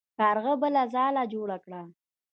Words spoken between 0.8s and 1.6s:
ځاله جوړه